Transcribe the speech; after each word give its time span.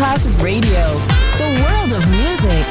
Masterclass 0.00 0.42
Radio, 0.42 0.96
the 1.36 1.44
world 1.60 1.92
of 1.92 2.08
music. 2.08 2.66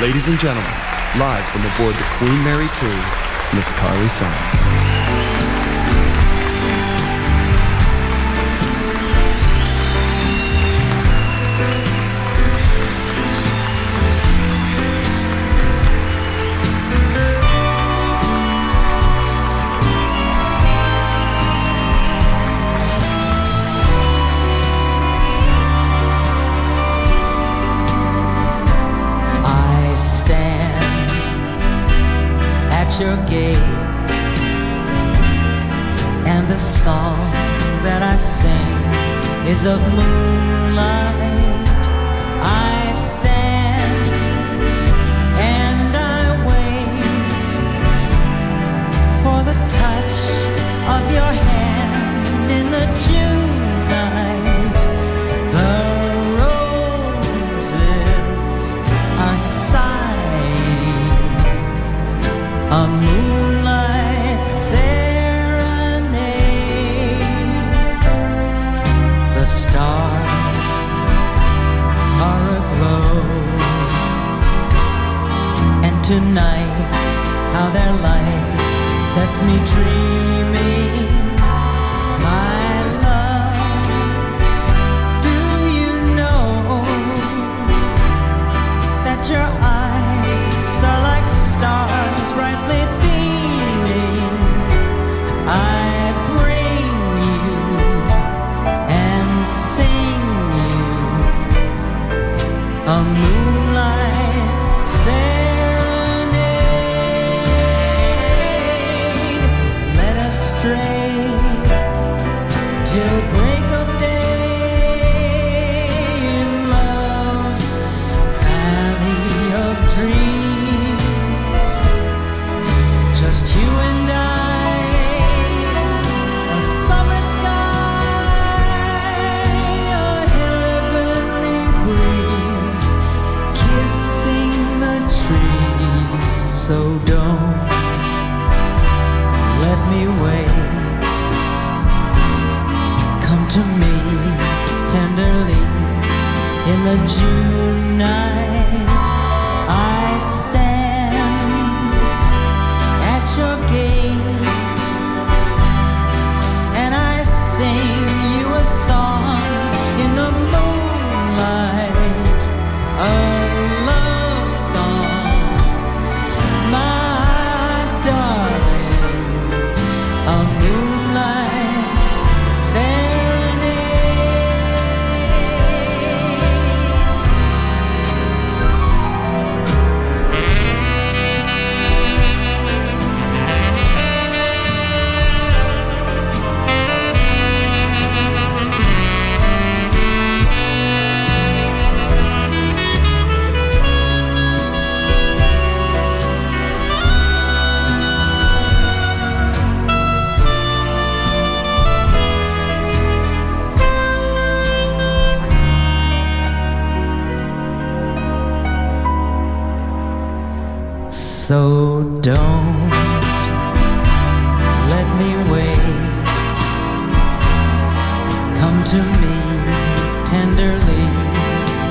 Ladies 0.00 0.28
and 0.28 0.38
gentlemen, 0.38 0.70
live 1.18 1.44
from 1.46 1.62
aboard 1.62 1.96
the 1.96 2.06
Queen 2.18 2.44
Mary 2.44 2.68
2, 2.76 2.86
Miss 3.56 3.72
Carly 3.72 4.08
Simon. 4.08 4.75
Of 39.66 39.80
moonlight. 39.80 41.66
I 42.40 42.92
stand 42.92 44.06
and 45.38 45.96
I 45.96 46.22
wait 46.48 46.86
For 49.22 49.38
the 49.42 49.56
touch 49.80 50.16
of 50.94 51.02
your 51.12 51.32
hand 51.50 52.50
in 52.52 52.70
the 52.70 52.86
June 53.06 53.45
how 77.66 77.72
their 77.72 77.94
light 78.08 78.46
sets 79.02 79.38
me 79.42 79.56
dreaming. 79.74 81.08
My 82.26 82.68
love, 83.06 83.88
do 85.26 85.38
you 85.78 85.92
know 86.18 86.44
that 89.06 89.20
your 89.32 89.48
eyes 89.80 90.70
are 90.90 91.02
like 91.10 91.26
stars 91.26 92.28
brightly 92.38 92.82
beaming. 93.02 94.34
I 95.48 95.82
bring 96.38 96.94
you 97.26 97.50
and 99.06 99.30
sing 99.46 100.22
you 100.58 100.86
a 102.94 103.35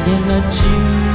in 0.07 0.27
the 0.27 0.39
June 0.51 1.14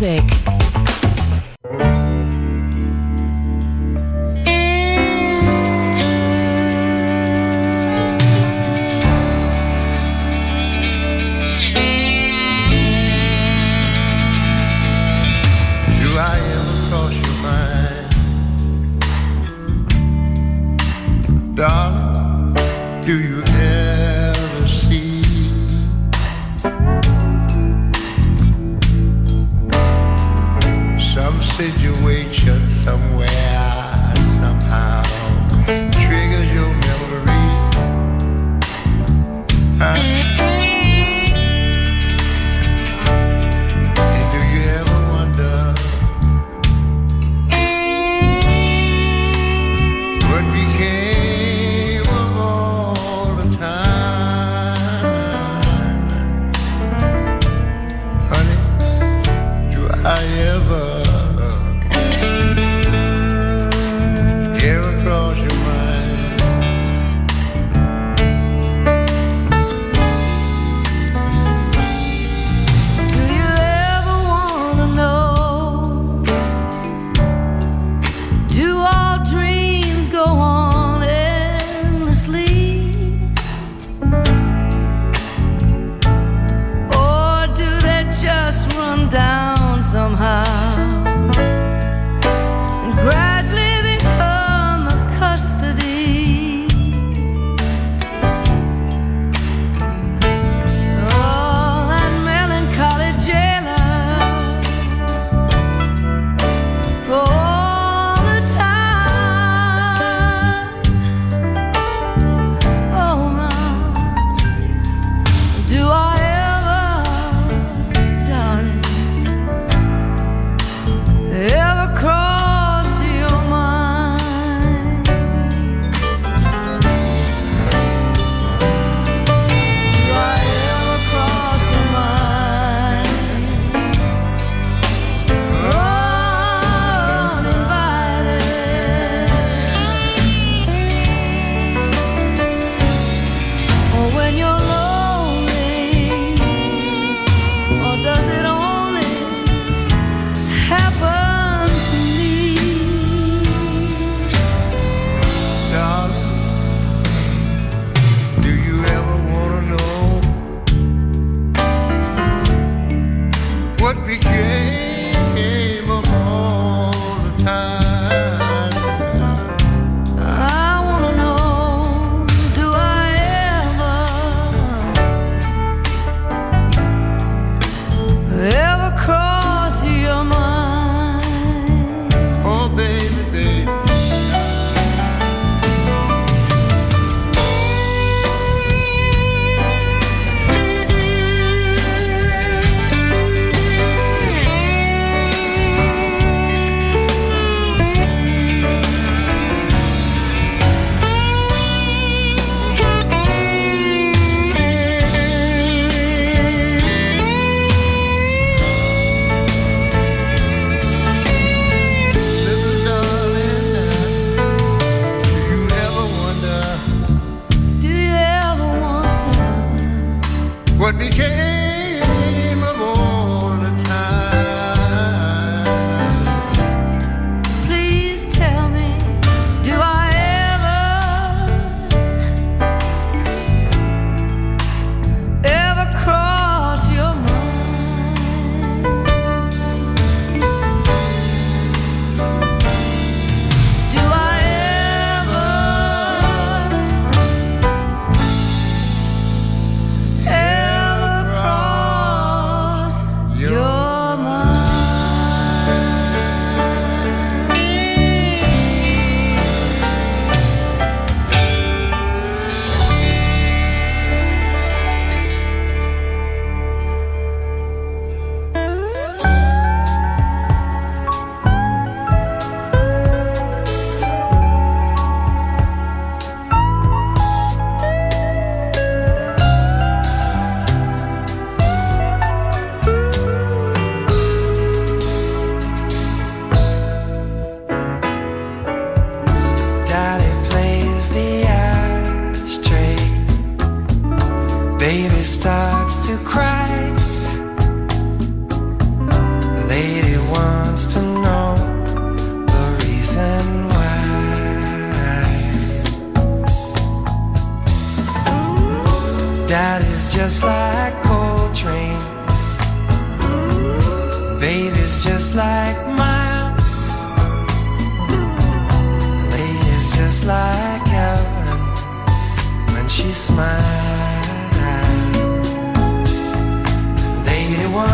Music. 0.00 0.36
Darling, 21.56 22.52
do 23.00 23.18
you 23.18 23.42
ever 23.42 24.66
see 24.66 25.25
situation 31.56 32.68
somewhere, 32.68 33.72
somehow 34.38 35.25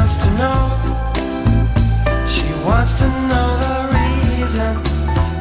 wants 0.03 0.19
to 0.19 0.31
know. 0.33 0.61
She 2.27 2.53
wants 2.67 2.95
to 2.99 3.07
know 3.29 3.49
the 3.65 3.77
reason. 3.95 4.75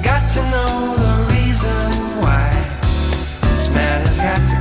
Got 0.04 0.30
to 0.36 0.42
know 0.52 0.96
the 1.04 1.34
reason 1.34 1.92
why 2.22 2.52
this 3.42 3.68
man 3.74 4.02
has 4.02 4.20
got 4.20 4.48
to. 4.50 4.61